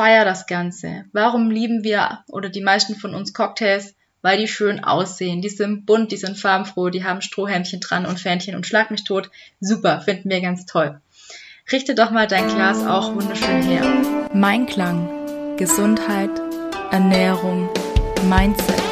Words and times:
feier 0.00 0.24
das 0.24 0.46
Ganze. 0.46 1.04
Warum 1.12 1.50
lieben 1.50 1.84
wir 1.84 2.24
oder 2.28 2.48
die 2.48 2.62
meisten 2.62 2.94
von 2.94 3.14
uns 3.14 3.34
Cocktails? 3.34 3.94
Weil 4.22 4.38
die 4.38 4.48
schön 4.48 4.82
aussehen. 4.82 5.42
Die 5.42 5.50
sind 5.50 5.84
bunt, 5.84 6.10
die 6.10 6.16
sind 6.16 6.38
farbenfroh, 6.38 6.88
die 6.88 7.04
haben 7.04 7.20
Strohhändchen 7.20 7.80
dran 7.80 8.06
und 8.06 8.18
Fähnchen 8.18 8.56
und 8.56 8.66
schlag 8.66 8.90
mich 8.90 9.04
tot. 9.04 9.30
Super, 9.60 10.00
finden 10.00 10.30
wir 10.30 10.40
ganz 10.40 10.64
toll. 10.64 10.98
Richte 11.70 11.94
doch 11.94 12.12
mal 12.12 12.26
dein 12.26 12.48
Glas 12.48 12.86
auch 12.86 13.14
wunderschön 13.14 13.60
her. 13.60 13.84
Mein 14.32 14.64
Klang. 14.64 15.06
Gesundheit, 15.58 16.30
Ernährung, 16.90 17.68
Mindset. 18.26 18.82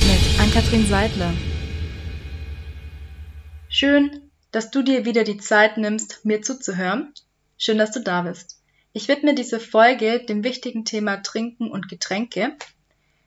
Mit 0.00 0.40
Ann-Kathrin 0.40 0.84
Seidler. 0.88 1.32
Schön, 3.82 4.30
dass 4.52 4.70
du 4.70 4.82
dir 4.82 5.06
wieder 5.06 5.24
die 5.24 5.38
Zeit 5.38 5.78
nimmst, 5.78 6.22
mir 6.26 6.42
zuzuhören. 6.42 7.14
Schön, 7.56 7.78
dass 7.78 7.92
du 7.92 8.00
da 8.00 8.20
bist. 8.20 8.60
Ich 8.92 9.08
widme 9.08 9.34
diese 9.34 9.58
Folge 9.58 10.22
dem 10.22 10.44
wichtigen 10.44 10.84
Thema 10.84 11.22
Trinken 11.22 11.70
und 11.70 11.88
Getränke. 11.88 12.52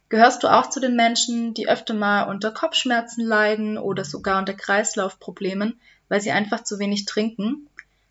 Gehörst 0.09 0.43
du 0.43 0.53
auch 0.53 0.69
zu 0.69 0.79
den 0.79 0.95
Menschen, 0.95 1.55
die 1.55 1.67
öfter 1.67 1.95
mal 1.95 2.29
unter 2.29 2.51
Kopfschmerzen 2.51 3.25
leiden 3.25 3.79
oder 3.79 4.05
sogar 4.05 4.37
unter 4.37 4.53
Kreislaufproblemen, 4.53 5.79
weil 6.07 6.21
sie 6.21 6.29
einfach 6.29 6.63
zu 6.63 6.77
wenig 6.77 7.05
trinken? 7.05 7.67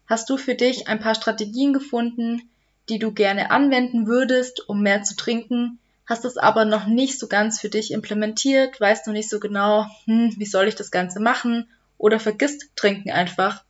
Hast 0.08 0.28
du 0.28 0.36
für 0.36 0.56
dich 0.56 0.88
ein 0.88 0.98
paar 0.98 1.14
Strategien 1.14 1.72
gefunden, 1.72 2.50
die 2.88 2.98
du 2.98 3.12
gerne 3.12 3.52
anwenden 3.52 4.08
würdest, 4.08 4.68
um 4.68 4.82
mehr 4.82 5.04
zu 5.04 5.14
trinken, 5.14 5.78
hast 6.06 6.24
es 6.24 6.38
aber 6.38 6.64
noch 6.64 6.88
nicht 6.88 7.20
so 7.20 7.28
ganz 7.28 7.60
für 7.60 7.68
dich 7.68 7.92
implementiert, 7.92 8.80
weißt 8.80 9.06
du 9.06 9.12
nicht 9.12 9.30
so 9.30 9.38
genau, 9.38 9.86
hm, 10.06 10.34
wie 10.38 10.46
soll 10.46 10.66
ich 10.66 10.74
das 10.74 10.90
Ganze 10.90 11.20
machen 11.20 11.68
oder 12.02 12.18
vergisst 12.18 12.72
Trinken 12.74 13.12
einfach. 13.12 13.64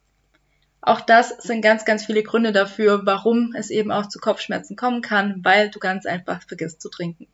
Auch 0.81 1.03
das 1.03 1.29
sind 1.39 1.61
ganz, 1.61 1.85
ganz 1.85 2.07
viele 2.07 2.23
Gründe 2.23 2.51
dafür, 2.51 3.03
warum 3.05 3.55
es 3.55 3.69
eben 3.69 3.93
auch 3.93 4.09
zu 4.09 4.19
Kopfschmerzen 4.19 4.75
kommen 4.75 5.03
kann, 5.03 5.45
weil 5.45 5.71
du 5.71 5.79
ganz 5.79 6.07
einfach 6.07 6.43
vergisst 6.43 6.81
zu 6.81 6.89
trinken. 6.89 7.29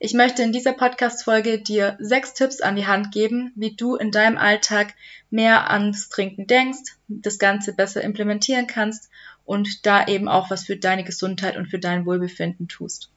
Ich 0.00 0.14
möchte 0.14 0.42
in 0.42 0.52
dieser 0.52 0.72
Podcast-Folge 0.72 1.60
dir 1.60 1.96
sechs 2.00 2.34
Tipps 2.34 2.60
an 2.60 2.74
die 2.74 2.88
Hand 2.88 3.12
geben, 3.12 3.52
wie 3.54 3.76
du 3.76 3.94
in 3.94 4.10
deinem 4.10 4.36
Alltag 4.36 4.94
mehr 5.30 5.70
ans 5.70 6.08
Trinken 6.08 6.48
denkst, 6.48 6.96
das 7.06 7.38
Ganze 7.38 7.72
besser 7.72 8.02
implementieren 8.02 8.66
kannst 8.66 9.08
und 9.44 9.86
da 9.86 10.06
eben 10.08 10.28
auch 10.28 10.50
was 10.50 10.64
für 10.64 10.76
deine 10.76 11.04
Gesundheit 11.04 11.56
und 11.56 11.68
für 11.68 11.78
dein 11.78 12.04
Wohlbefinden 12.04 12.66
tust. 12.66 13.10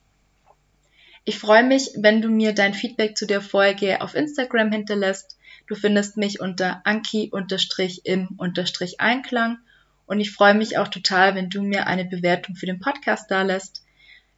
Ich 1.24 1.40
freue 1.40 1.64
mich, 1.64 1.90
wenn 1.96 2.22
du 2.22 2.28
mir 2.28 2.54
dein 2.54 2.72
Feedback 2.72 3.18
zu 3.18 3.26
der 3.26 3.42
Folge 3.42 4.00
auf 4.00 4.14
Instagram 4.14 4.70
hinterlässt. 4.72 5.36
Du 5.70 5.76
findest 5.76 6.16
mich 6.16 6.40
unter 6.40 6.80
anki-im-einklang 6.84 9.58
und 10.04 10.18
ich 10.18 10.32
freue 10.32 10.54
mich 10.54 10.78
auch 10.78 10.88
total, 10.88 11.36
wenn 11.36 11.48
du 11.48 11.62
mir 11.62 11.86
eine 11.86 12.04
Bewertung 12.04 12.56
für 12.56 12.66
den 12.66 12.80
Podcast 12.80 13.30
da 13.30 13.42
lässt. 13.42 13.84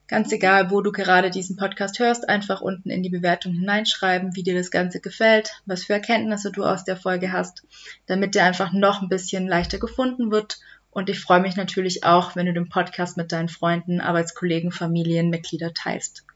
Ganz 0.09 0.31
egal, 0.31 0.71
wo 0.71 0.83
du 0.83 0.93
gerade 0.93 1.31
diesen 1.31 1.57
Podcast 1.57 1.99
hörst, 2.01 2.29
einfach 2.29 2.61
unten 2.61 2.91
in 2.91 3.03
die 3.03 3.09
Bewertung 3.09 3.55
hineinschreiben, 3.55 4.37
wie 4.37 4.43
dir 4.43 4.55
das 4.55 4.71
Ganze 4.71 5.01
gefällt, 5.01 5.53
was 5.65 5.85
für 5.85 5.95
Erkenntnisse 5.95 6.53
du 6.53 6.65
aus 6.65 6.85
der 6.85 6.99
Folge 6.99 7.33
hast, 7.33 7.63
damit 8.05 8.35
der 8.35 8.45
einfach 8.45 8.75
noch 8.75 9.01
ein 9.01 9.09
bisschen 9.09 9.49
leichter 9.49 9.79
gefunden 9.79 10.31
wird. 10.31 10.59
Und 10.91 11.09
ich 11.09 11.19
freue 11.19 11.41
mich 11.41 11.57
natürlich 11.57 12.05
auch, 12.05 12.37
wenn 12.37 12.45
du 12.45 12.53
den 12.53 12.69
Podcast 12.69 13.17
mit 13.17 13.33
deinen 13.33 13.49
Freunden, 13.49 14.03
Arbeitskollegen, 14.03 14.71
Familienmitglieder 14.71 15.73
teilst. 15.73 16.27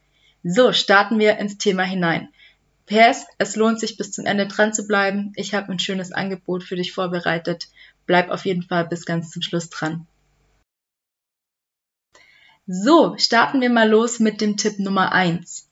So, 0.43 0.73
starten 0.73 1.19
wir 1.19 1.37
ins 1.37 1.59
Thema 1.59 1.83
hinein. 1.83 2.31
PS, 2.87 3.27
es 3.39 3.57
lohnt 3.57 3.81
sich 3.81 3.97
bis 3.97 4.13
zum 4.13 4.27
Ende 4.27 4.47
dran 4.47 4.73
zu 4.73 4.87
bleiben. 4.87 5.33
Ich 5.35 5.55
habe 5.55 5.73
ein 5.73 5.81
schönes 5.81 6.13
Angebot 6.13 6.63
für 6.63 6.77
dich 6.77 6.93
vorbereitet. 6.93 7.69
Bleib 8.07 8.31
auf 8.31 8.45
jeden 8.45 8.63
Fall 8.63 8.87
bis 8.87 9.05
ganz 9.05 9.31
zum 9.31 9.43
Schluss 9.43 9.71
dran. 9.71 10.07
So, 12.69 13.17
starten 13.19 13.61
wir 13.61 13.71
mal 13.71 13.89
los 13.89 14.21
mit 14.21 14.41
dem 14.41 14.57
Tipp 14.57 14.79
Nummer 14.79 15.13
eins. 15.13 15.69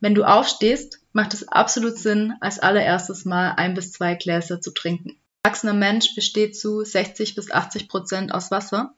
Wenn 0.00 0.14
du 0.14 0.24
aufstehst, 0.24 1.00
macht 1.12 1.34
es 1.34 1.48
absolut 1.48 1.98
Sinn, 1.98 2.34
als 2.40 2.60
allererstes 2.60 3.24
mal 3.24 3.54
ein 3.56 3.74
bis 3.74 3.92
zwei 3.92 4.14
Gläser 4.14 4.60
zu 4.60 4.72
trinken. 4.72 5.10
Ein 5.10 5.16
erwachsener 5.42 5.74
Mensch 5.74 6.14
besteht 6.14 6.56
zu 6.56 6.84
60 6.84 7.34
bis 7.34 7.50
80 7.50 7.88
Prozent 7.88 8.32
aus 8.32 8.52
Wasser. 8.52 8.94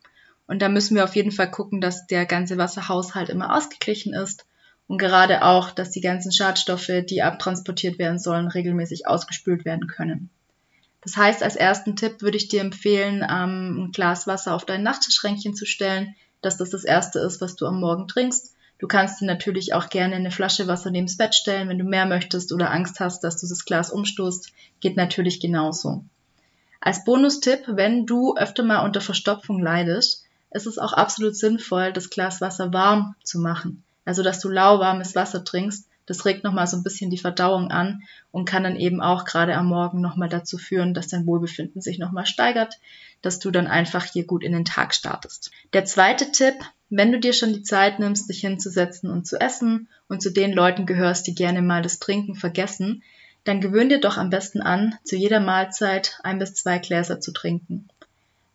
Und 0.47 0.61
da 0.61 0.69
müssen 0.69 0.95
wir 0.95 1.05
auf 1.05 1.17
jeden 1.17 1.33
Fall 1.33 1.51
gucken, 1.51 1.81
dass 1.81 2.07
der 2.07 2.27
ganze 2.27 2.59
Wasserhaushalt 2.59 3.31
immer 3.31 3.57
ausgeglichen 3.57 4.13
ist 4.13 4.45
und 4.91 4.99
gerade 4.99 5.45
auch, 5.45 5.71
dass 5.71 5.93
die 5.93 6.01
ganzen 6.01 6.33
Schadstoffe, 6.33 6.91
die 7.09 7.23
abtransportiert 7.23 8.01
werden 8.01 8.19
sollen, 8.19 8.49
regelmäßig 8.49 9.07
ausgespült 9.07 9.65
werden 9.65 9.87
können. 9.87 10.31
Das 11.01 11.17
heißt, 11.17 11.45
als 11.45 11.55
ersten 11.55 11.95
Tipp 11.95 12.23
würde 12.23 12.37
ich 12.37 12.49
dir 12.49 12.61
empfehlen, 12.61 13.23
ähm, 13.23 13.85
ein 13.85 13.93
Glas 13.93 14.27
Wasser 14.27 14.53
auf 14.53 14.65
dein 14.65 14.83
Nachttischschränkchen 14.83 15.55
zu 15.55 15.65
stellen, 15.65 16.17
dass 16.43 16.57
das 16.57 16.71
das 16.71 16.83
erste 16.83 17.21
ist, 17.21 17.41
was 17.41 17.55
du 17.55 17.67
am 17.67 17.79
Morgen 17.79 18.09
trinkst. 18.09 18.57
Du 18.81 18.89
kannst 18.89 19.21
dir 19.21 19.27
natürlich 19.27 19.75
auch 19.75 19.91
gerne 19.91 20.17
eine 20.17 20.33
Flasche 20.33 20.67
Wasser 20.67 20.91
neben 20.91 21.07
das 21.07 21.17
Bett 21.17 21.37
stellen, 21.37 21.69
wenn 21.69 21.79
du 21.79 21.85
mehr 21.85 22.07
möchtest 22.07 22.53
oder 22.53 22.73
Angst 22.73 22.99
hast, 22.99 23.23
dass 23.23 23.41
du 23.41 23.47
das 23.47 23.65
Glas 23.65 23.93
umstoßt. 23.93 24.53
Geht 24.81 24.97
natürlich 24.97 25.39
genauso. 25.39 26.05
Als 26.81 27.05
Bonustipp, 27.05 27.63
wenn 27.69 28.07
du 28.07 28.35
öfter 28.37 28.65
mal 28.65 28.85
unter 28.85 29.01
Verstopfung 29.01 29.63
leidest, 29.63 30.25
ist 30.51 30.67
es 30.67 30.79
auch 30.79 30.95
absolut 30.95 31.37
sinnvoll, 31.37 31.93
das 31.93 32.11
Glas 32.11 32.41
Wasser 32.41 32.73
warm 32.73 33.15
zu 33.23 33.39
machen. 33.39 33.85
Also, 34.11 34.25
dass 34.25 34.41
du 34.41 34.49
lauwarmes 34.49 35.15
Wasser 35.15 35.45
trinkst, 35.45 35.87
das 36.05 36.25
regt 36.25 36.43
nochmal 36.43 36.67
so 36.67 36.77
ein 36.77 36.83
bisschen 36.83 37.11
die 37.11 37.17
Verdauung 37.17 37.71
an 37.71 38.03
und 38.33 38.45
kann 38.45 38.65
dann 38.65 38.75
eben 38.75 39.01
auch 39.01 39.25
gerade 39.25 39.55
am 39.55 39.67
Morgen 39.69 40.01
nochmal 40.01 40.29
dazu 40.29 40.59
führen, 40.59 40.95
dass 40.95 41.07
dein 41.07 41.27
Wohlbefinden 41.27 41.81
sich 41.81 42.01
nochmal 42.01 42.27
steigert, 42.27 42.81
dass 43.23 43.39
du 43.39 43.53
dann 43.53 43.69
einfach 43.69 44.05
hier 44.05 44.25
gut 44.25 44.43
in 44.43 44.51
den 44.51 44.65
Tag 44.65 44.97
startest. 44.97 45.53
Der 45.75 45.85
zweite 45.85 46.33
Tipp, 46.33 46.55
wenn 46.89 47.13
du 47.13 47.21
dir 47.21 47.33
schon 47.33 47.53
die 47.53 47.63
Zeit 47.63 48.01
nimmst, 48.01 48.29
dich 48.29 48.41
hinzusetzen 48.41 49.13
und 49.13 49.29
zu 49.29 49.41
essen 49.41 49.87
und 50.09 50.21
zu 50.21 50.33
den 50.33 50.53
Leuten 50.53 50.87
gehörst, 50.87 51.29
die 51.29 51.37
gerne 51.37 51.63
mal 51.63 51.81
das 51.81 52.01
Trinken 52.01 52.35
vergessen, 52.35 53.05
dann 53.45 53.61
gewöhn 53.61 53.91
dir 53.91 54.01
doch 54.01 54.17
am 54.17 54.29
besten 54.29 54.61
an, 54.61 54.97
zu 55.05 55.15
jeder 55.15 55.39
Mahlzeit 55.39 56.19
ein 56.25 56.41
bis 56.41 56.55
zwei 56.55 56.81
Gläser 56.81 57.21
zu 57.21 57.31
trinken. 57.31 57.89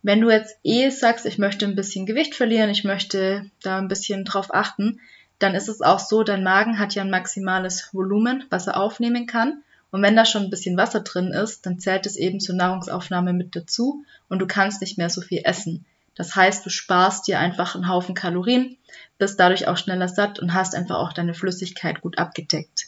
Wenn 0.03 0.19
du 0.19 0.29
jetzt 0.29 0.57
eh 0.63 0.89
sagst, 0.89 1.25
ich 1.25 1.37
möchte 1.37 1.66
ein 1.66 1.75
bisschen 1.75 2.05
Gewicht 2.05 2.35
verlieren, 2.35 2.69
ich 2.69 2.83
möchte 2.83 3.49
da 3.63 3.77
ein 3.77 3.87
bisschen 3.87 4.25
drauf 4.25 4.53
achten, 4.53 4.99
dann 5.40 5.56
ist 5.56 5.68
es 5.68 5.81
auch 5.81 6.00
so, 6.00 6.23
dein 6.23 6.44
Magen 6.44 6.79
hat 6.79 6.96
ja 6.96 7.03
ein 7.03 7.09
maximales 7.09 7.90
Volumen, 7.94 8.46
was 8.50 8.68
er 8.68 8.79
aufnehmen 8.79 9.28
kann. 9.28 9.63
Und 9.91 10.01
wenn 10.01 10.16
da 10.16 10.25
schon 10.25 10.44
ein 10.44 10.50
bisschen 10.50 10.78
Wasser 10.78 11.01
drin 11.01 11.28
ist, 11.31 11.66
dann 11.66 11.79
zählt 11.79 12.06
es 12.06 12.18
eben 12.18 12.40
zur 12.40 12.56
Nahrungsaufnahme 12.56 13.34
mit 13.34 13.56
dazu 13.56 14.03
und 14.29 14.40
du 14.40 14.47
kannst 14.47 14.81
nicht 14.81 14.97
mehr 14.97 15.09
so 15.09 15.22
viel 15.22 15.41
essen. 15.44 15.85
Das 16.16 16.35
heißt, 16.35 16.66
du 16.66 16.69
sparst 16.69 17.28
dir 17.28 17.40
einfach 17.40 17.75
einen 17.75 17.90
Haufen 17.90 18.16
Kalorien, 18.16 18.78
bist 19.18 19.40
dadurch 19.40 19.68
auch 19.68 19.78
schneller 19.78 20.07
satt 20.07 20.40
und 20.40 20.53
hast 20.53 20.75
einfach 20.75 20.97
auch 20.97 21.13
deine 21.13 21.34
Flüssigkeit 21.34 22.02
gut 22.02 22.17
abgedeckt. 22.17 22.88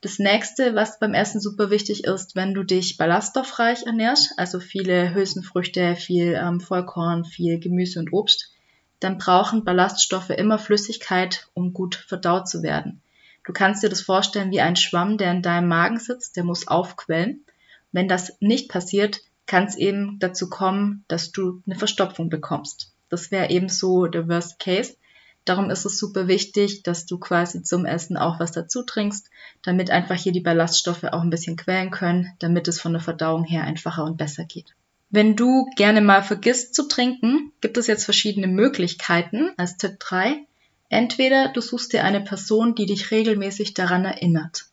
Das 0.00 0.18
nächste, 0.18 0.74
was 0.74 0.98
beim 0.98 1.14
Essen 1.14 1.40
super 1.40 1.70
wichtig 1.70 2.04
ist, 2.04 2.36
wenn 2.36 2.54
du 2.54 2.64
dich 2.64 2.96
ballaststoffreich 2.96 3.86
ernährst, 3.86 4.32
also 4.36 4.60
viele 4.60 5.14
Hülsenfrüchte, 5.14 5.96
viel 5.96 6.34
ähm, 6.34 6.60
Vollkorn, 6.60 7.24
viel 7.24 7.58
Gemüse 7.58 7.98
und 7.98 8.12
Obst, 8.12 8.52
dann 9.00 9.18
brauchen 9.18 9.64
Ballaststoffe 9.64 10.30
immer 10.30 10.58
Flüssigkeit, 10.58 11.48
um 11.54 11.72
gut 11.72 11.94
verdaut 11.94 12.48
zu 12.48 12.62
werden. 12.62 13.02
Du 13.44 13.52
kannst 13.52 13.82
dir 13.82 13.88
das 13.88 14.00
vorstellen 14.00 14.50
wie 14.50 14.60
ein 14.60 14.76
Schwamm, 14.76 15.18
der 15.18 15.30
in 15.30 15.42
deinem 15.42 15.68
Magen 15.68 15.98
sitzt, 15.98 16.36
der 16.36 16.44
muss 16.44 16.66
aufquellen. 16.66 17.44
Wenn 17.92 18.08
das 18.08 18.36
nicht 18.40 18.68
passiert, 18.68 19.20
kann 19.46 19.64
es 19.64 19.76
eben 19.76 20.18
dazu 20.18 20.50
kommen, 20.50 21.04
dass 21.08 21.30
du 21.30 21.62
eine 21.66 21.76
Verstopfung 21.76 22.28
bekommst. 22.28 22.92
Das 23.08 23.30
wäre 23.30 23.50
eben 23.50 23.68
so 23.68 24.06
der 24.06 24.28
Worst 24.28 24.58
Case. 24.58 24.96
Darum 25.44 25.70
ist 25.70 25.84
es 25.84 25.98
super 25.98 26.26
wichtig, 26.26 26.82
dass 26.82 27.06
du 27.06 27.18
quasi 27.18 27.62
zum 27.62 27.86
Essen 27.86 28.16
auch 28.16 28.40
was 28.40 28.50
dazu 28.50 28.82
trinkst, 28.82 29.30
damit 29.62 29.90
einfach 29.90 30.16
hier 30.16 30.32
die 30.32 30.40
Ballaststoffe 30.40 31.04
auch 31.04 31.22
ein 31.22 31.30
bisschen 31.30 31.56
quellen 31.56 31.92
können, 31.92 32.32
damit 32.40 32.66
es 32.66 32.80
von 32.80 32.92
der 32.92 33.00
Verdauung 33.00 33.44
her 33.44 33.62
einfacher 33.62 34.02
und 34.02 34.16
besser 34.16 34.44
geht. 34.44 34.74
Wenn 35.10 35.36
du 35.36 35.70
gerne 35.76 36.00
mal 36.00 36.22
vergisst 36.22 36.74
zu 36.74 36.88
trinken, 36.88 37.52
gibt 37.60 37.76
es 37.76 37.86
jetzt 37.86 38.04
verschiedene 38.04 38.48
Möglichkeiten 38.48 39.50
als 39.56 39.76
Tipp 39.76 39.98
3. 40.00 40.44
Entweder 40.88 41.48
du 41.48 41.60
suchst 41.60 41.92
dir 41.92 42.04
eine 42.04 42.20
Person, 42.20 42.74
die 42.74 42.86
dich 42.86 43.10
regelmäßig 43.10 43.74
daran 43.74 44.04
erinnert. 44.04 44.66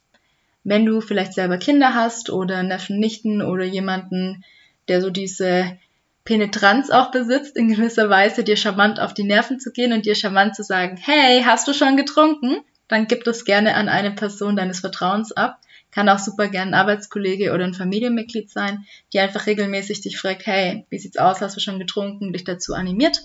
Wenn 0.64 0.86
du 0.86 1.02
vielleicht 1.02 1.34
selber 1.34 1.58
Kinder 1.58 1.94
hast 1.94 2.30
oder 2.30 2.64
Neffen, 2.64 3.00
Nichten 3.00 3.42
oder 3.42 3.64
jemanden, 3.64 4.44
der 4.88 5.02
so 5.02 5.10
diese 5.10 5.78
Penetranz 6.26 6.90
auch 6.90 7.12
besitzt, 7.12 7.58
in 7.58 7.68
gewisser 7.68 8.10
Weise 8.10 8.44
dir 8.44 8.56
charmant 8.56 9.00
auf 9.00 9.14
die 9.14 9.24
Nerven 9.24 9.60
zu 9.60 9.72
gehen 9.72 9.92
und 9.92 10.06
dir 10.06 10.16
charmant 10.16 10.56
zu 10.56 10.64
sagen, 10.64 10.98
hey, 10.98 11.44
hast 11.44 11.68
du 11.68 11.74
schon 11.74 11.98
getrunken? 11.98 12.62
Dann 12.88 13.08
gib 13.08 13.24
das 13.24 13.44
gerne 13.44 13.76
an 13.76 13.90
eine 13.90 14.12
Person 14.12 14.56
deines 14.56 14.80
Vertrauens 14.80 15.32
ab. 15.32 15.60
Kann 15.94 16.10
auch 16.10 16.18
super 16.18 16.48
gern 16.48 16.70
ein 16.70 16.74
Arbeitskollege 16.74 17.54
oder 17.54 17.66
ein 17.66 17.76
Familienmitglied 17.76 18.50
sein, 18.50 18.86
die 19.14 19.20
einfach 19.20 19.46
regelmäßig 19.46 20.02
dich 20.02 20.18
fragt, 20.18 20.48
hey, 20.48 20.88
wie 20.90 20.98
sieht's 20.98 21.18
aus, 21.18 21.40
hast 21.40 21.56
du 21.56 21.60
schon 21.60 21.78
getrunken, 21.78 22.34
dich 22.34 22.44
dazu 22.44 22.74
animiert. 22.74 23.22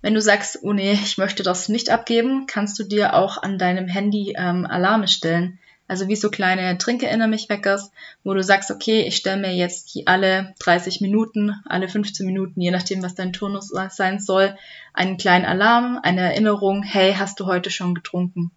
Wenn 0.00 0.14
du 0.14 0.22
sagst, 0.22 0.60
oh 0.62 0.72
nee, 0.72 0.92
ich 0.92 1.18
möchte 1.18 1.42
das 1.42 1.68
nicht 1.68 1.90
abgeben, 1.90 2.46
kannst 2.46 2.78
du 2.78 2.84
dir 2.84 3.14
auch 3.14 3.42
an 3.42 3.58
deinem 3.58 3.88
Handy 3.88 4.34
ähm, 4.38 4.64
Alarme 4.64 5.06
stellen. 5.06 5.58
Also 5.88 6.08
wie 6.08 6.16
so 6.16 6.30
kleine 6.30 6.78
Trinkerinner 6.78 7.28
mich 7.28 7.48
weckers, 7.48 7.92
wo 8.24 8.32
du 8.32 8.42
sagst, 8.42 8.70
okay, 8.70 9.02
ich 9.02 9.16
stelle 9.16 9.40
mir 9.40 9.54
jetzt 9.54 9.96
alle 10.06 10.54
30 10.60 11.00
Minuten, 11.00 11.54
alle 11.66 11.88
15 11.88 12.26
Minuten, 12.26 12.60
je 12.60 12.70
nachdem, 12.70 13.02
was 13.02 13.14
dein 13.14 13.32
Turnus 13.32 13.70
sein 13.90 14.18
soll, 14.18 14.56
einen 14.94 15.16
kleinen 15.18 15.44
Alarm, 15.44 16.00
eine 16.02 16.22
Erinnerung, 16.22 16.82
hey, 16.82 17.14
hast 17.14 17.38
du 17.38 17.46
heute 17.46 17.70
schon 17.70 17.94
getrunken? 17.94 18.50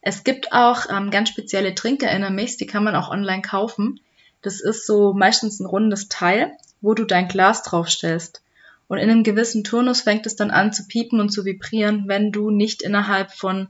Es 0.00 0.24
gibt 0.24 0.52
auch 0.52 0.86
ähm, 0.90 1.10
ganz 1.10 1.28
spezielle 1.28 1.74
Trinkerinnermix, 1.74 2.56
die 2.56 2.66
kann 2.66 2.84
man 2.84 2.94
auch 2.94 3.10
online 3.10 3.42
kaufen. 3.42 4.00
Das 4.42 4.60
ist 4.60 4.86
so 4.86 5.12
meistens 5.12 5.60
ein 5.60 5.66
rundes 5.66 6.08
Teil, 6.08 6.52
wo 6.80 6.94
du 6.94 7.04
dein 7.04 7.28
Glas 7.28 7.62
draufstellst. 7.62 8.42
Und 8.86 8.98
in 8.98 9.10
einem 9.10 9.22
gewissen 9.22 9.64
Turnus 9.64 10.00
fängt 10.00 10.26
es 10.26 10.36
dann 10.36 10.50
an 10.50 10.72
zu 10.72 10.86
piepen 10.86 11.20
und 11.20 11.30
zu 11.30 11.44
vibrieren, 11.44 12.04
wenn 12.06 12.32
du 12.32 12.50
nicht 12.50 12.82
innerhalb 12.82 13.32
von, 13.32 13.68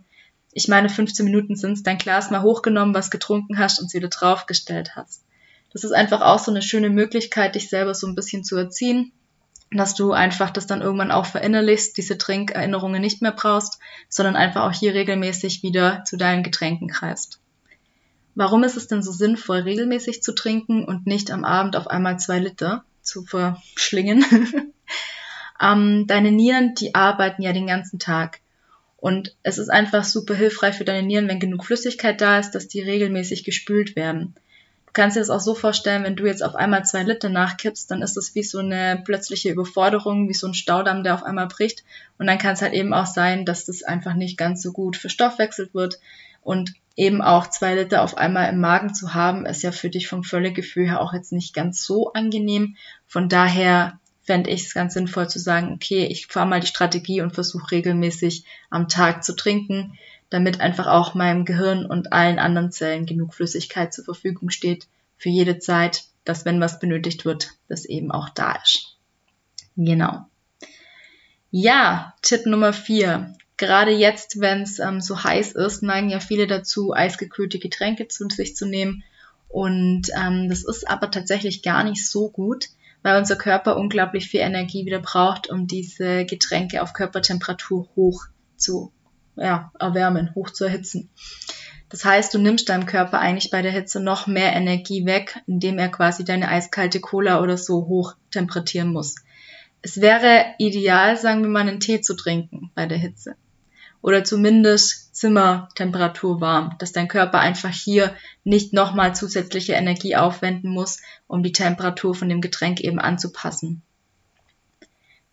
ich 0.52 0.68
meine 0.68 0.88
15 0.88 1.24
Minuten 1.24 1.56
sind 1.56 1.86
dein 1.86 1.98
Glas 1.98 2.30
mal 2.30 2.42
hochgenommen, 2.42 2.94
was 2.94 3.10
getrunken 3.10 3.58
hast 3.58 3.80
und 3.80 3.86
es 3.86 3.94
wieder 3.94 4.08
draufgestellt 4.08 4.94
hast. 4.94 5.24
Das 5.72 5.84
ist 5.84 5.92
einfach 5.92 6.20
auch 6.20 6.38
so 6.38 6.50
eine 6.50 6.62
schöne 6.62 6.90
Möglichkeit, 6.90 7.54
dich 7.54 7.68
selber 7.68 7.94
so 7.94 8.06
ein 8.06 8.14
bisschen 8.14 8.44
zu 8.44 8.56
erziehen, 8.56 9.12
dass 9.70 9.94
du 9.94 10.12
einfach 10.12 10.50
das 10.50 10.66
dann 10.66 10.80
irgendwann 10.80 11.10
auch 11.10 11.26
verinnerlichst, 11.26 11.96
diese 11.96 12.16
Trinkerinnerungen 12.16 13.00
nicht 13.00 13.20
mehr 13.20 13.32
brauchst, 13.32 13.78
sondern 14.08 14.36
einfach 14.36 14.64
auch 14.64 14.72
hier 14.72 14.94
regelmäßig 14.94 15.62
wieder 15.62 16.04
zu 16.04 16.16
deinen 16.16 16.42
Getränken 16.42 16.88
greifst. 16.88 17.40
Warum 18.34 18.62
ist 18.64 18.76
es 18.76 18.86
denn 18.86 19.02
so 19.02 19.12
sinnvoll, 19.12 19.60
regelmäßig 19.60 20.22
zu 20.22 20.32
trinken 20.32 20.84
und 20.84 21.06
nicht 21.06 21.30
am 21.30 21.44
Abend 21.44 21.76
auf 21.76 21.88
einmal 21.88 22.18
zwei 22.18 22.38
Liter 22.38 22.84
zu 23.02 23.24
verschlingen? 23.24 24.24
ähm, 25.60 26.06
deine 26.06 26.30
Nieren, 26.30 26.74
die 26.74 26.94
arbeiten 26.94 27.42
ja 27.42 27.52
den 27.52 27.66
ganzen 27.66 27.98
Tag. 27.98 28.40
Und 28.96 29.36
es 29.42 29.58
ist 29.58 29.68
einfach 29.68 30.04
super 30.04 30.34
hilfreich 30.34 30.76
für 30.76 30.84
deine 30.84 31.06
Nieren, 31.06 31.28
wenn 31.28 31.40
genug 31.40 31.64
Flüssigkeit 31.64 32.20
da 32.20 32.38
ist, 32.38 32.52
dass 32.52 32.68
die 32.68 32.80
regelmäßig 32.80 33.44
gespült 33.44 33.96
werden. 33.96 34.34
Kannst 34.98 35.14
dir 35.16 35.20
das 35.20 35.30
auch 35.30 35.38
so 35.38 35.54
vorstellen, 35.54 36.02
wenn 36.02 36.16
du 36.16 36.26
jetzt 36.26 36.42
auf 36.42 36.56
einmal 36.56 36.84
zwei 36.84 37.04
Liter 37.04 37.28
nachkippst, 37.28 37.88
dann 37.88 38.02
ist 38.02 38.16
das 38.16 38.34
wie 38.34 38.42
so 38.42 38.58
eine 38.58 39.00
plötzliche 39.04 39.48
Überforderung, 39.48 40.28
wie 40.28 40.34
so 40.34 40.48
ein 40.48 40.54
Staudamm, 40.54 41.04
der 41.04 41.14
auf 41.14 41.22
einmal 41.22 41.46
bricht. 41.46 41.84
Und 42.18 42.26
dann 42.26 42.38
kann 42.38 42.54
es 42.54 42.62
halt 42.62 42.72
eben 42.72 42.92
auch 42.92 43.06
sein, 43.06 43.44
dass 43.44 43.64
das 43.64 43.84
einfach 43.84 44.14
nicht 44.14 44.36
ganz 44.36 44.60
so 44.60 44.72
gut 44.72 44.96
verstoffwechselt 44.96 45.72
wird. 45.72 46.00
Und 46.42 46.72
eben 46.96 47.22
auch 47.22 47.46
zwei 47.46 47.76
Liter 47.76 48.02
auf 48.02 48.18
einmal 48.18 48.52
im 48.52 48.58
Magen 48.58 48.92
zu 48.92 49.14
haben, 49.14 49.46
ist 49.46 49.62
ja 49.62 49.70
für 49.70 49.88
dich 49.88 50.08
vom 50.08 50.24
Völlegefühl 50.24 50.88
her 50.88 51.00
auch 51.00 51.12
jetzt 51.12 51.30
nicht 51.30 51.54
ganz 51.54 51.84
so 51.84 52.12
angenehm. 52.12 52.74
Von 53.06 53.28
daher 53.28 54.00
fände 54.24 54.50
ich 54.50 54.66
es 54.66 54.74
ganz 54.74 54.94
sinnvoll 54.94 55.28
zu 55.28 55.38
sagen, 55.38 55.74
okay, 55.74 56.06
ich 56.06 56.26
fahre 56.26 56.48
mal 56.48 56.58
die 56.58 56.66
Strategie 56.66 57.20
und 57.20 57.34
versuche 57.34 57.70
regelmäßig 57.70 58.42
am 58.68 58.88
Tag 58.88 59.22
zu 59.22 59.36
trinken 59.36 59.96
damit 60.30 60.60
einfach 60.60 60.86
auch 60.86 61.14
meinem 61.14 61.44
Gehirn 61.44 61.86
und 61.86 62.12
allen 62.12 62.38
anderen 62.38 62.70
Zellen 62.70 63.06
genug 63.06 63.34
Flüssigkeit 63.34 63.92
zur 63.92 64.04
Verfügung 64.04 64.50
steht 64.50 64.86
für 65.16 65.30
jede 65.30 65.58
Zeit, 65.58 66.04
dass 66.24 66.44
wenn 66.44 66.60
was 66.60 66.78
benötigt 66.78 67.24
wird, 67.24 67.52
das 67.68 67.84
eben 67.84 68.10
auch 68.12 68.28
da 68.28 68.58
ist. 68.62 68.96
Genau. 69.76 70.26
Ja, 71.50 72.14
Tipp 72.20 72.46
Nummer 72.46 72.72
vier. 72.72 73.34
Gerade 73.56 73.90
jetzt, 73.90 74.40
wenn 74.40 74.62
es 74.62 74.78
ähm, 74.78 75.00
so 75.00 75.24
heiß 75.24 75.52
ist, 75.52 75.82
neigen 75.82 76.10
ja 76.10 76.20
viele 76.20 76.46
dazu, 76.46 76.92
eisgekühlte 76.92 77.58
Getränke 77.58 78.06
zu 78.06 78.28
sich 78.28 78.54
zu 78.54 78.66
nehmen. 78.66 79.02
Und 79.48 80.10
ähm, 80.14 80.48
das 80.48 80.64
ist 80.64 80.88
aber 80.88 81.10
tatsächlich 81.10 81.62
gar 81.62 81.82
nicht 81.82 82.06
so 82.06 82.28
gut, 82.28 82.68
weil 83.02 83.16
unser 83.16 83.36
Körper 83.36 83.76
unglaublich 83.76 84.28
viel 84.28 84.40
Energie 84.40 84.84
wieder 84.84 85.00
braucht, 85.00 85.48
um 85.48 85.66
diese 85.66 86.26
Getränke 86.26 86.82
auf 86.82 86.92
Körpertemperatur 86.92 87.88
hoch 87.96 88.26
zu 88.56 88.92
ja, 89.38 89.72
erwärmen, 89.78 90.34
hoch 90.34 90.50
zu 90.50 90.64
erhitzen. 90.64 91.10
Das 91.88 92.04
heißt, 92.04 92.34
du 92.34 92.38
nimmst 92.38 92.68
deinem 92.68 92.86
Körper 92.86 93.18
eigentlich 93.18 93.50
bei 93.50 93.62
der 93.62 93.72
Hitze 93.72 94.00
noch 94.00 94.26
mehr 94.26 94.52
Energie 94.52 95.06
weg, 95.06 95.40
indem 95.46 95.78
er 95.78 95.88
quasi 95.88 96.24
deine 96.24 96.48
eiskalte 96.48 97.00
Cola 97.00 97.40
oder 97.40 97.56
so 97.56 97.86
hoch 97.86 98.14
temperatieren 98.30 98.92
muss. 98.92 99.14
Es 99.80 100.00
wäre 100.00 100.44
ideal, 100.58 101.16
sagen 101.16 101.42
wir 101.42 101.48
mal, 101.48 101.60
einen 101.60 101.80
Tee 101.80 102.00
zu 102.00 102.14
trinken 102.14 102.70
bei 102.74 102.86
der 102.86 102.98
Hitze. 102.98 103.36
Oder 104.02 104.22
zumindest 104.22 105.14
Zimmertemperatur 105.14 106.40
warm, 106.40 106.76
dass 106.78 106.92
dein 106.92 107.08
Körper 107.08 107.40
einfach 107.40 107.72
hier 107.72 108.14
nicht 108.44 108.72
nochmal 108.72 109.14
zusätzliche 109.14 109.72
Energie 109.72 110.14
aufwenden 110.14 110.70
muss, 110.70 111.00
um 111.26 111.42
die 111.42 111.52
Temperatur 111.52 112.14
von 112.14 112.28
dem 112.28 112.40
Getränk 112.40 112.80
eben 112.80 113.00
anzupassen. 113.00 113.82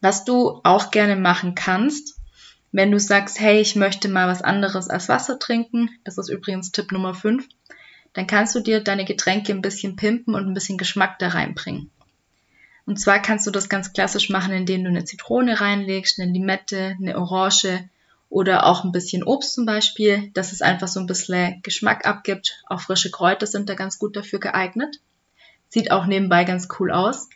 Was 0.02 0.26
du 0.26 0.62
auch 0.64 0.90
gerne 0.90 1.16
machen 1.16 1.54
kannst, 1.54 2.16
wenn 2.76 2.92
du 2.92 3.00
sagst, 3.00 3.40
hey, 3.40 3.62
ich 3.62 3.78
möchte 3.78 4.10
mal 4.10 4.28
was 4.28 4.42
anderes 4.42 4.90
als 4.90 5.08
Wasser 5.08 5.40
trinken, 5.40 5.90
das 6.04 6.18
ist 6.18 6.28
übrigens 6.28 6.74
Tipp 6.74 6.92
Nummer 6.92 7.14
5, 7.14 7.48
dann 8.12 8.28
kannst 8.28 8.54
du 8.54 8.60
dir 8.60 8.82
deine 8.82 9.06
Getränke 9.06 9.54
ein 9.54 9.62
bisschen 9.62 9.96
pimpen 9.96 10.36
und 10.36 10.46
ein 10.46 10.54
bisschen 10.54 10.78
Geschmack 10.78 11.18
da 11.20 11.30
reinbringen. 11.30 11.90
Und 12.86 13.00
zwar 13.00 13.22
kannst 13.22 13.48
du 13.48 13.52
das 13.52 13.70
ganz 13.70 13.94
klassisch 13.94 14.30
machen, 14.30 14.52
indem 14.52 14.84
du 14.84 14.90
eine 14.90 15.06
Zitrone 15.06 15.62
reinlegst, 15.62 16.20
eine 16.20 16.34
Limette, 16.34 16.98
eine 17.00 17.18
Orange 17.18 17.88
oder 18.30 18.66
auch 18.66 18.84
ein 18.84 18.92
bisschen 18.92 19.24
Obst 19.24 19.54
zum 19.54 19.66
Beispiel, 19.66 20.32
dass 20.34 20.52
es 20.52 20.62
einfach 20.62 20.90
so 20.90 21.00
ein 21.00 21.08
bisschen 21.08 21.62
Geschmack 21.64 22.06
abgibt. 22.06 22.62
Auch 22.68 22.82
frische 22.82 23.10
Kräuter 23.10 23.48
sind 23.48 23.70
da 23.70 23.76
ganz 23.76 24.00
gut 24.00 24.18
dafür 24.18 24.42
geeignet. 24.42 25.00
Sieht 25.70 25.92
auch 25.92 26.08
nebenbei 26.08 26.44
ganz 26.44 26.68
cool 26.78 26.92
aus. 26.92 27.30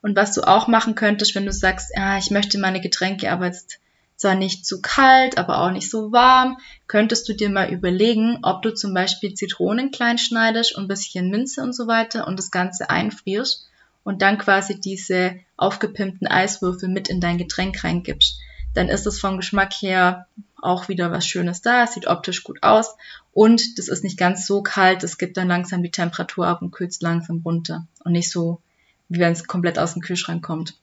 Und 0.00 0.14
was 0.14 0.32
du 0.32 0.42
auch 0.42 0.68
machen 0.68 0.94
könntest, 0.94 1.34
wenn 1.34 1.44
du 1.44 1.52
sagst, 1.52 1.90
ja, 1.96 2.18
ich 2.18 2.30
möchte 2.30 2.58
meine 2.58 2.80
Getränke 2.80 3.32
aber 3.32 3.46
jetzt 3.46 3.80
zwar 4.16 4.34
nicht 4.34 4.64
zu 4.64 4.80
kalt, 4.80 5.38
aber 5.38 5.60
auch 5.60 5.70
nicht 5.70 5.90
so 5.90 6.10
warm, 6.10 6.58
könntest 6.86 7.28
du 7.28 7.34
dir 7.34 7.50
mal 7.50 7.70
überlegen, 7.70 8.38
ob 8.42 8.62
du 8.62 8.72
zum 8.74 8.94
Beispiel 8.94 9.34
Zitronen 9.34 9.90
klein 9.90 10.18
schneidest 10.18 10.76
und 10.76 10.84
ein 10.84 10.88
bisschen 10.88 11.30
Minze 11.30 11.62
und 11.62 11.74
so 11.74 11.86
weiter 11.86 12.26
und 12.26 12.38
das 12.38 12.50
Ganze 12.50 12.90
einfrierst 12.90 13.68
und 14.04 14.22
dann 14.22 14.38
quasi 14.38 14.80
diese 14.80 15.36
aufgepimpten 15.56 16.26
Eiswürfel 16.26 16.88
mit 16.88 17.08
in 17.08 17.20
dein 17.20 17.38
Getränk 17.38 17.82
reingibst. 17.84 18.38
Dann 18.72 18.88
ist 18.88 19.06
es 19.06 19.20
vom 19.20 19.36
Geschmack 19.36 19.72
her 19.74 20.26
auch 20.60 20.88
wieder 20.88 21.10
was 21.10 21.26
Schönes 21.26 21.62
da, 21.62 21.84
es 21.84 21.94
sieht 21.94 22.06
optisch 22.06 22.42
gut 22.42 22.62
aus 22.62 22.96
und 23.32 23.78
das 23.78 23.88
ist 23.88 24.04
nicht 24.04 24.18
ganz 24.18 24.46
so 24.46 24.62
kalt, 24.62 25.02
es 25.04 25.18
gibt 25.18 25.36
dann 25.36 25.48
langsam 25.48 25.82
die 25.82 25.90
Temperatur 25.90 26.46
ab 26.46 26.62
und 26.62 26.70
kühlt 26.70 26.94
langsam 27.02 27.42
runter 27.44 27.86
und 28.04 28.12
nicht 28.12 28.30
so, 28.30 28.60
wie 29.08 29.18
wenn 29.18 29.32
es 29.32 29.46
komplett 29.46 29.78
aus 29.78 29.92
dem 29.92 30.02
Kühlschrank 30.02 30.42
kommt. 30.44 30.74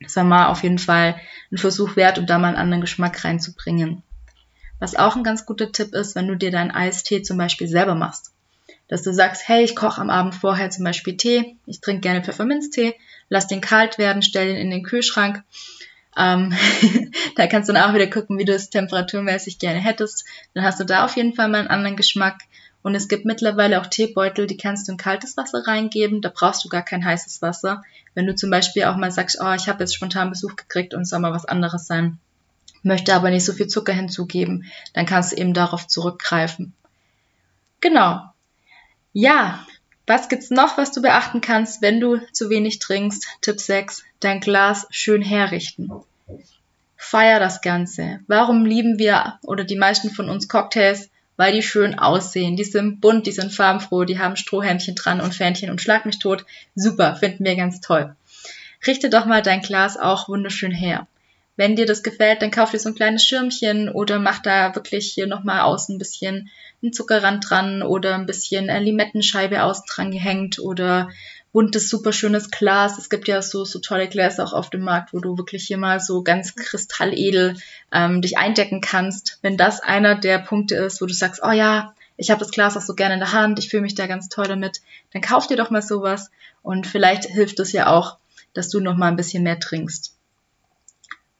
Das 0.00 0.16
war 0.16 0.24
mal 0.24 0.48
auf 0.48 0.62
jeden 0.62 0.78
Fall 0.78 1.20
ein 1.50 1.58
Versuch 1.58 1.96
wert, 1.96 2.18
um 2.18 2.26
da 2.26 2.38
mal 2.38 2.48
einen 2.48 2.56
anderen 2.56 2.80
Geschmack 2.82 3.24
reinzubringen. 3.24 4.02
Was 4.78 4.94
auch 4.94 5.16
ein 5.16 5.24
ganz 5.24 5.46
guter 5.46 5.72
Tipp 5.72 5.94
ist, 5.94 6.14
wenn 6.16 6.28
du 6.28 6.36
dir 6.36 6.50
deinen 6.50 6.70
Eistee 6.70 7.22
zum 7.22 7.38
Beispiel 7.38 7.66
selber 7.66 7.94
machst. 7.94 8.32
Dass 8.88 9.02
du 9.02 9.12
sagst, 9.12 9.48
hey, 9.48 9.64
ich 9.64 9.74
koche 9.74 10.00
am 10.00 10.10
Abend 10.10 10.34
vorher 10.34 10.70
zum 10.70 10.84
Beispiel 10.84 11.16
Tee, 11.16 11.56
ich 11.66 11.80
trinke 11.80 12.02
gerne 12.02 12.22
Pfefferminztee, 12.22 12.94
lass 13.28 13.46
den 13.46 13.60
kalt 13.60 13.98
werden, 13.98 14.22
stell 14.22 14.48
den 14.48 14.56
in 14.56 14.70
den 14.70 14.82
Kühlschrank. 14.82 15.42
Ähm, 16.16 16.54
da 17.36 17.46
kannst 17.46 17.68
du 17.68 17.72
dann 17.72 17.90
auch 17.90 17.94
wieder 17.94 18.06
gucken, 18.06 18.38
wie 18.38 18.44
du 18.44 18.54
es 18.54 18.70
temperaturmäßig 18.70 19.58
gerne 19.58 19.80
hättest. 19.80 20.24
Dann 20.54 20.64
hast 20.64 20.78
du 20.78 20.84
da 20.84 21.04
auf 21.04 21.16
jeden 21.16 21.34
Fall 21.34 21.48
mal 21.48 21.58
einen 21.58 21.68
anderen 21.68 21.96
Geschmack. 21.96 22.42
Und 22.86 22.94
es 22.94 23.08
gibt 23.08 23.24
mittlerweile 23.24 23.80
auch 23.80 23.86
Teebeutel, 23.88 24.46
die 24.46 24.56
kannst 24.56 24.86
du 24.86 24.92
in 24.92 24.96
kaltes 24.96 25.36
Wasser 25.36 25.66
reingeben. 25.66 26.20
Da 26.20 26.30
brauchst 26.32 26.64
du 26.64 26.68
gar 26.68 26.84
kein 26.84 27.04
heißes 27.04 27.42
Wasser. 27.42 27.82
Wenn 28.14 28.28
du 28.28 28.36
zum 28.36 28.48
Beispiel 28.48 28.84
auch 28.84 28.94
mal 28.94 29.10
sagst, 29.10 29.38
oh, 29.40 29.52
ich 29.54 29.66
habe 29.68 29.82
jetzt 29.82 29.96
spontan 29.96 30.30
Besuch 30.30 30.54
gekriegt 30.54 30.94
und 30.94 31.00
es 31.00 31.08
soll 31.08 31.18
mal 31.18 31.32
was 31.32 31.46
anderes 31.46 31.88
sein, 31.88 32.20
möchte 32.84 33.12
aber 33.12 33.30
nicht 33.30 33.44
so 33.44 33.52
viel 33.52 33.66
Zucker 33.66 33.92
hinzugeben, 33.92 34.66
dann 34.92 35.04
kannst 35.04 35.32
du 35.32 35.36
eben 35.36 35.52
darauf 35.52 35.88
zurückgreifen. 35.88 36.74
Genau. 37.80 38.20
Ja, 39.12 39.66
was 40.06 40.28
gibt's 40.28 40.50
noch, 40.50 40.78
was 40.78 40.92
du 40.92 41.02
beachten 41.02 41.40
kannst, 41.40 41.82
wenn 41.82 41.98
du 41.98 42.18
zu 42.30 42.50
wenig 42.50 42.78
trinkst? 42.78 43.26
Tipp 43.40 43.58
6, 43.58 44.04
dein 44.20 44.38
Glas 44.38 44.86
schön 44.90 45.22
herrichten. 45.22 45.90
Feier 46.96 47.40
das 47.40 47.62
Ganze. 47.62 48.20
Warum 48.28 48.64
lieben 48.64 49.00
wir 49.00 49.40
oder 49.42 49.64
die 49.64 49.74
meisten 49.74 50.10
von 50.10 50.30
uns 50.30 50.46
Cocktails? 50.46 51.10
Weil 51.36 51.52
die 51.52 51.62
schön 51.62 51.98
aussehen. 51.98 52.56
Die 52.56 52.64
sind 52.64 53.00
bunt, 53.00 53.26
die 53.26 53.32
sind 53.32 53.52
farbenfroh, 53.52 54.04
die 54.04 54.18
haben 54.18 54.36
Strohhändchen 54.36 54.94
dran 54.94 55.20
und 55.20 55.34
Fähnchen 55.34 55.70
und 55.70 55.80
schlag 55.80 56.06
mich 56.06 56.18
tot. 56.18 56.44
Super, 56.74 57.16
finden 57.16 57.44
wir 57.44 57.56
ganz 57.56 57.80
toll. 57.80 58.14
Richte 58.86 59.10
doch 59.10 59.26
mal 59.26 59.42
dein 59.42 59.62
Glas 59.62 59.96
auch 59.96 60.28
wunderschön 60.28 60.72
her. 60.72 61.06
Wenn 61.56 61.74
dir 61.74 61.86
das 61.86 62.02
gefällt, 62.02 62.42
dann 62.42 62.50
kauf 62.50 62.70
dir 62.70 62.78
so 62.78 62.90
ein 62.90 62.94
kleines 62.94 63.24
Schirmchen 63.24 63.88
oder 63.88 64.18
mach 64.18 64.40
da 64.40 64.74
wirklich 64.74 65.12
hier 65.12 65.26
nochmal 65.26 65.60
außen 65.60 65.96
ein 65.96 65.98
bisschen 65.98 66.50
einen 66.82 66.92
Zuckerrand 66.92 67.48
dran 67.48 67.82
oder 67.82 68.14
ein 68.14 68.26
bisschen 68.26 68.66
Limettenscheibe 68.66 69.62
außen 69.62 69.84
dran 69.88 70.10
gehängt 70.10 70.58
oder 70.58 71.08
buntes, 71.52 71.88
super 71.88 72.12
schönes 72.12 72.50
Glas. 72.50 72.98
Es 72.98 73.08
gibt 73.08 73.28
ja 73.28 73.40
so, 73.42 73.64
so 73.64 73.78
tolle 73.78 74.08
Gläser 74.08 74.44
auch 74.44 74.52
auf 74.52 74.70
dem 74.70 74.82
Markt, 74.82 75.12
wo 75.12 75.20
du 75.20 75.38
wirklich 75.38 75.64
hier 75.64 75.78
mal 75.78 76.00
so 76.00 76.22
ganz 76.22 76.54
kristalledel 76.54 77.56
ähm, 77.92 78.20
dich 78.22 78.38
eindecken 78.38 78.80
kannst. 78.80 79.38
Wenn 79.42 79.56
das 79.56 79.80
einer 79.80 80.14
der 80.14 80.38
Punkte 80.38 80.76
ist, 80.76 81.00
wo 81.00 81.06
du 81.06 81.14
sagst, 81.14 81.40
oh 81.42 81.52
ja, 81.52 81.94
ich 82.16 82.30
habe 82.30 82.40
das 82.40 82.50
Glas 82.50 82.76
auch 82.76 82.82
so 82.82 82.94
gerne 82.94 83.14
in 83.14 83.20
der 83.20 83.32
Hand, 83.32 83.58
ich 83.58 83.68
fühle 83.68 83.82
mich 83.82 83.94
da 83.94 84.06
ganz 84.06 84.28
toll 84.28 84.46
damit, 84.46 84.80
dann 85.12 85.22
kauf 85.22 85.46
dir 85.46 85.56
doch 85.56 85.70
mal 85.70 85.82
sowas 85.82 86.30
und 86.62 86.86
vielleicht 86.86 87.24
hilft 87.24 87.60
es 87.60 87.72
ja 87.72 87.88
auch, 87.88 88.18
dass 88.54 88.68
du 88.68 88.80
noch 88.80 88.96
mal 88.96 89.08
ein 89.08 89.16
bisschen 89.16 89.42
mehr 89.42 89.60
trinkst. 89.60 90.14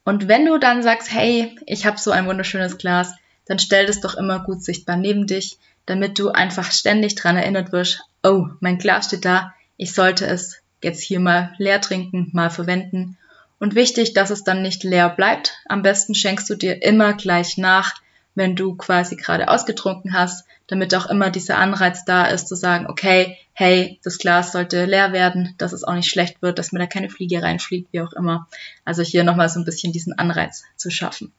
Und 0.03 0.27
wenn 0.27 0.45
du 0.45 0.57
dann 0.57 0.83
sagst, 0.83 1.11
hey, 1.11 1.57
ich 1.65 1.85
habe 1.85 1.97
so 1.97 2.11
ein 2.11 2.27
wunderschönes 2.27 2.77
Glas, 2.77 3.13
dann 3.45 3.59
stell 3.59 3.85
das 3.85 4.01
doch 4.01 4.15
immer 4.15 4.43
gut 4.43 4.63
sichtbar 4.63 4.95
neben 4.95 5.27
dich, 5.27 5.57
damit 5.85 6.19
du 6.19 6.29
einfach 6.29 6.71
ständig 6.71 7.15
dran 7.15 7.37
erinnert 7.37 7.71
wirst, 7.71 8.01
oh, 8.23 8.47
mein 8.59 8.77
Glas 8.77 9.07
steht 9.07 9.25
da, 9.25 9.53
ich 9.77 9.93
sollte 9.93 10.25
es 10.25 10.61
jetzt 10.83 11.01
hier 11.01 11.19
mal 11.19 11.53
leer 11.57 11.81
trinken, 11.81 12.29
mal 12.33 12.49
verwenden. 12.49 13.17
Und 13.59 13.73
wichtig, 13.73 14.13
dass 14.13 14.29
es 14.29 14.43
dann 14.43 14.61
nicht 14.61 14.83
leer 14.83 15.09
bleibt. 15.09 15.53
Am 15.67 15.81
besten 15.81 16.13
schenkst 16.13 16.49
du 16.49 16.55
dir 16.55 16.83
immer 16.83 17.13
gleich 17.13 17.57
nach, 17.57 17.95
wenn 18.35 18.55
du 18.55 18.75
quasi 18.75 19.15
gerade 19.15 19.47
ausgetrunken 19.47 20.13
hast, 20.13 20.45
damit 20.67 20.93
auch 20.93 21.07
immer 21.07 21.31
dieser 21.31 21.57
Anreiz 21.57 22.05
da 22.05 22.25
ist 22.25 22.47
zu 22.47 22.55
sagen, 22.55 22.85
okay, 22.87 23.37
hey, 23.53 23.99
das 24.03 24.19
Glas 24.19 24.51
sollte 24.51 24.85
leer 24.85 25.11
werden, 25.11 25.55
dass 25.57 25.73
es 25.73 25.83
auch 25.83 25.95
nicht 25.95 26.09
schlecht 26.09 26.41
wird, 26.41 26.59
dass 26.59 26.71
mir 26.71 26.79
da 26.79 26.85
keine 26.85 27.09
Fliege 27.09 27.41
reinfliegt, 27.41 27.91
wie 27.93 28.01
auch 28.01 28.13
immer. 28.13 28.47
Also 28.85 29.01
hier 29.01 29.23
nochmal 29.23 29.49
so 29.49 29.59
ein 29.59 29.65
bisschen 29.65 29.91
diesen 29.91 30.13
Anreiz 30.19 30.65
zu 30.75 30.91
schaffen. 30.91 31.31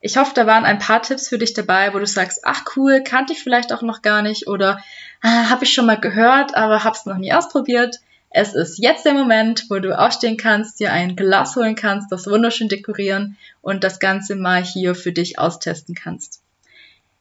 Ich 0.00 0.16
hoffe, 0.16 0.32
da 0.34 0.46
waren 0.46 0.64
ein 0.64 0.78
paar 0.78 1.02
Tipps 1.02 1.28
für 1.28 1.38
dich 1.38 1.52
dabei, 1.52 1.92
wo 1.92 1.98
du 1.98 2.06
sagst, 2.06 2.40
ach 2.44 2.64
cool, 2.74 3.02
kannte 3.02 3.34
ich 3.34 3.42
vielleicht 3.42 3.72
auch 3.72 3.82
noch 3.82 4.00
gar 4.00 4.22
nicht 4.22 4.46
oder 4.46 4.82
ah, 5.20 5.50
habe 5.50 5.64
ich 5.64 5.72
schon 5.72 5.86
mal 5.86 6.00
gehört, 6.00 6.54
aber 6.56 6.84
habe 6.84 6.96
es 6.96 7.04
noch 7.04 7.18
nie 7.18 7.32
ausprobiert. 7.34 8.00
Es 8.30 8.54
ist 8.54 8.78
jetzt 8.78 9.04
der 9.04 9.12
Moment, 9.12 9.66
wo 9.68 9.78
du 9.80 9.98
aufstehen 9.98 10.36
kannst, 10.36 10.80
dir 10.80 10.92
ein 10.92 11.16
Glas 11.16 11.56
holen 11.56 11.74
kannst, 11.74 12.12
das 12.12 12.26
wunderschön 12.28 12.68
dekorieren 12.68 13.36
und 13.60 13.84
das 13.84 13.98
Ganze 13.98 14.36
mal 14.36 14.62
hier 14.62 14.94
für 14.94 15.12
dich 15.12 15.38
austesten 15.38 15.94
kannst. 15.94 16.40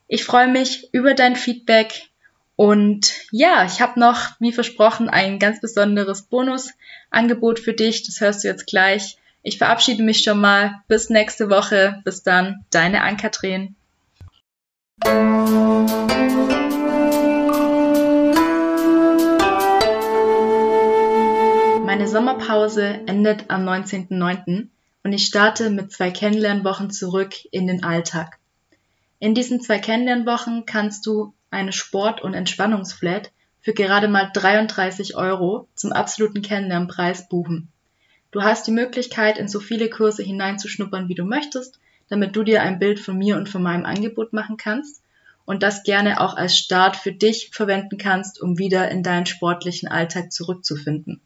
Ich 0.08 0.24
freue 0.24 0.48
mich 0.48 0.94
über 0.94 1.14
dein 1.14 1.36
Feedback 1.36 2.10
und 2.56 3.14
ja, 3.32 3.64
ich 3.64 3.80
habe 3.80 4.00
noch, 4.00 4.32
wie 4.40 4.52
versprochen, 4.52 5.08
ein 5.08 5.40
ganz 5.40 5.62
besonderes 5.62 6.24
Bonusangebot 6.24 7.60
für 7.60 7.74
dich. 7.74 8.06
Das 8.06 8.20
hörst 8.20 8.44
du 8.44 8.50
jetzt 8.50 8.68
gleich. 8.68 9.18
Ich 9.42 9.58
verabschiede 9.58 10.04
mich 10.04 10.22
schon 10.22 10.42
mal. 10.42 10.82
Bis 10.90 11.10
nächste 11.10 11.50
Woche. 11.50 12.02
Bis 12.04 12.24
dann. 12.24 12.66
Deine 12.72 13.04
Ann-Kathrin. 13.04 13.76
Meine 21.86 22.08
Sommerpause 22.08 23.00
endet 23.08 23.50
am 23.50 23.66
19.09. 23.66 24.68
und 25.04 25.14
ich 25.14 25.26
starte 25.26 25.70
mit 25.70 25.94
zwei 25.94 26.12
Kennenlernwochen 26.12 26.92
zurück 26.92 27.34
in 27.52 27.66
den 27.66 27.86
Alltag. 27.86 28.40
In 29.20 29.36
diesen 29.36 29.62
zwei 29.62 29.80
Kennenlernwochen 29.80 30.66
kannst 30.66 31.06
du 31.06 31.34
eine 31.50 31.72
Sport- 31.72 32.22
und 32.22 32.34
Entspannungsflat 32.34 33.32
für 33.62 33.74
gerade 33.74 34.10
mal 34.10 34.30
33 34.34 35.16
Euro 35.16 35.70
zum 35.76 35.94
absoluten 35.94 36.42
Kennenlernpreis 36.42 37.30
buchen. 37.30 37.72
Du 38.32 38.44
hast 38.44 38.68
die 38.68 38.72
Möglichkeit, 38.72 39.40
in 39.40 39.48
so 39.48 39.60
viele 39.60 39.90
Kurse 39.90 40.22
hineinzuschnuppern, 40.22 41.10
wie 41.10 41.16
du 41.16 41.26
möchtest, 41.26 41.80
damit 42.10 42.36
du 42.36 42.44
dir 42.44 42.62
ein 42.62 42.78
Bild 42.78 43.00
von 43.00 43.18
mir 43.18 43.38
und 43.38 43.50
von 43.50 43.64
meinem 43.64 43.86
Angebot 43.86 44.34
machen 44.34 44.58
kannst 44.58 45.02
und 45.46 45.64
das 45.64 45.82
gerne 45.82 46.22
auch 46.22 46.36
als 46.38 46.56
Start 46.56 46.96
für 46.96 47.12
dich 47.12 47.50
verwenden 47.52 47.98
kannst, 47.98 48.40
um 48.40 48.60
wieder 48.60 48.92
in 48.92 49.02
deinen 49.02 49.26
sportlichen 49.26 49.90
Alltag 49.90 50.32
zurückzufinden. 50.32 51.22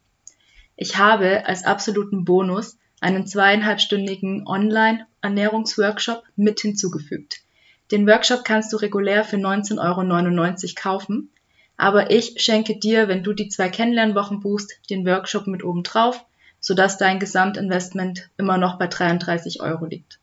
Ich 0.76 0.96
habe 0.96 1.46
als 1.46 1.64
absoluten 1.64 2.24
Bonus 2.24 2.78
einen 3.02 3.26
zweieinhalbstündigen 3.26 4.46
Online-Ernährungsworkshop 4.46 6.24
mit 6.36 6.60
hinzugefügt. 6.60 7.42
Den 7.90 8.06
Workshop 8.06 8.44
kannst 8.46 8.72
du 8.72 8.78
regulär 8.78 9.24
für 9.24 9.36
19,99 9.36 9.78
Euro 9.78 10.74
kaufen, 10.74 11.28
aber 11.76 12.10
ich 12.10 12.40
schenke 12.42 12.78
dir, 12.78 13.08
wenn 13.08 13.22
du 13.22 13.34
die 13.34 13.48
zwei 13.48 13.68
Kennenlernwochen 13.68 14.40
buchst, 14.40 14.72
den 14.88 15.04
Workshop 15.04 15.46
mit 15.46 15.62
oben 15.62 15.82
drauf 15.82 16.24
sodass 16.64 16.96
dein 16.96 17.18
Gesamtinvestment 17.20 18.30
immer 18.38 18.56
noch 18.56 18.78
bei 18.78 18.86
33 18.86 19.60
Euro 19.60 19.84
liegt. 19.84 20.18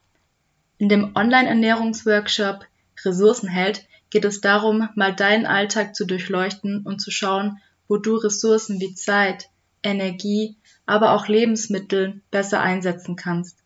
In 0.79 0.89
dem 0.89 1.15
Online-Ernährungsworkshop 1.15 2.65
Ressourcenheld 3.05 3.86
geht 4.10 4.25
es 4.25 4.41
darum, 4.41 4.89
mal 4.95 5.13
deinen 5.13 5.45
Alltag 5.45 5.95
zu 5.95 6.03
durchleuchten 6.03 6.81
und 6.81 7.00
zu 7.00 7.12
schauen, 7.12 7.60
wo 7.88 7.98
du 7.98 8.15
Ressourcen 8.15 8.79
wie 8.79 8.95
Zeit, 8.95 9.50
Energie, 9.83 10.55
aber 10.88 11.12
auch 11.12 11.27
Lebensmittel 11.27 12.21
besser 12.31 12.60
einsetzen 12.60 13.15
kannst. 13.15 13.60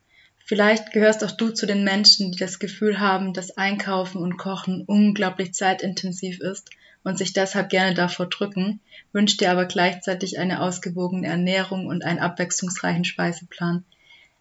Vielleicht 0.44 0.92
gehörst 0.92 1.24
auch 1.24 1.32
du 1.32 1.52
zu 1.52 1.66
den 1.66 1.86
Menschen, 1.86 2.34
die 2.34 2.38
das 2.38 2.60
Gefühl 2.60 3.00
haben, 3.00 3.32
dass 3.32 3.58
Einkaufen 3.58 4.22
und 4.22 4.36
Kochen 4.36 4.84
unglaublich 4.86 5.54
zeitintensiv 5.54 6.42
ist 6.42 6.72
und 7.06 7.18
sich 7.18 7.32
deshalb 7.32 7.70
gerne 7.70 7.94
davor 7.94 8.26
drücken, 8.26 8.82
wünscht 9.14 9.40
dir 9.40 9.52
aber 9.52 9.66
gleichzeitig 9.66 10.40
eine 10.40 10.60
ausgewogene 10.60 11.28
Ernährung 11.28 11.88
und 11.88 12.04
einen 12.04 12.20
abwechslungsreichen 12.20 13.06
Speiseplan. 13.06 13.86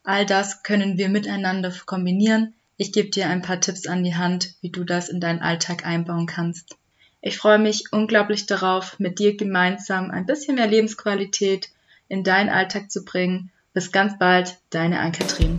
All 0.02 0.26
das 0.26 0.64
können 0.64 0.98
wir 0.98 1.08
miteinander 1.08 1.72
kombinieren. 1.86 2.54
Ich 2.76 2.92
gebe 2.92 3.10
dir 3.10 3.28
ein 3.28 3.42
paar 3.42 3.60
Tipps 3.60 3.86
an 3.86 4.02
die 4.02 4.16
Hand, 4.16 4.54
wie 4.62 4.70
du 4.70 4.82
das 4.82 5.08
in 5.08 5.20
deinen 5.20 5.40
Alltag 5.40 5.86
einbauen 5.86 6.26
kannst. 6.26 6.76
Ich 7.20 7.38
freue 7.38 7.58
mich 7.58 7.92
unglaublich 7.92 8.46
darauf, 8.46 8.98
mit 8.98 9.18
dir 9.18 9.36
gemeinsam 9.36 10.10
ein 10.10 10.26
bisschen 10.26 10.56
mehr 10.56 10.66
Lebensqualität 10.66 11.70
in 12.08 12.24
deinen 12.24 12.50
Alltag 12.50 12.90
zu 12.90 13.04
bringen. 13.04 13.50
Bis 13.72 13.92
ganz 13.92 14.18
bald, 14.18 14.56
deine 14.70 15.00
Ann-Kathrin. 15.00 15.58